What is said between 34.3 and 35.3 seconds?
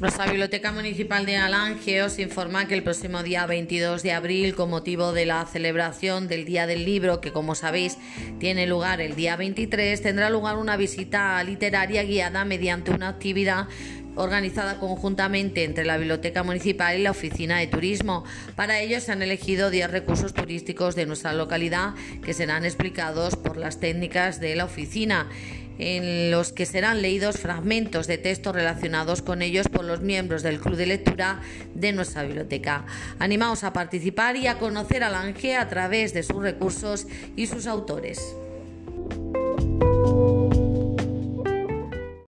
y a conocer a